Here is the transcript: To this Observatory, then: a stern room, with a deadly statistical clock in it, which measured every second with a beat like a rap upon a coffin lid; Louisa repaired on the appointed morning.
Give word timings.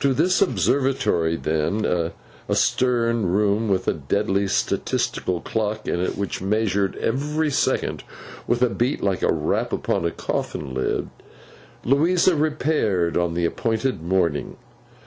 To 0.00 0.14
this 0.14 0.40
Observatory, 0.40 1.36
then: 1.36 1.84
a 1.84 2.54
stern 2.54 3.26
room, 3.26 3.68
with 3.68 3.86
a 3.86 3.92
deadly 3.92 4.48
statistical 4.48 5.42
clock 5.42 5.86
in 5.86 6.00
it, 6.00 6.16
which 6.16 6.40
measured 6.40 6.96
every 6.96 7.50
second 7.50 8.02
with 8.46 8.62
a 8.62 8.70
beat 8.70 9.02
like 9.02 9.20
a 9.22 9.30
rap 9.30 9.70
upon 9.74 10.06
a 10.06 10.10
coffin 10.10 10.72
lid; 10.72 11.10
Louisa 11.84 12.34
repaired 12.34 13.18
on 13.18 13.34
the 13.34 13.44
appointed 13.44 14.02
morning. 14.02 14.56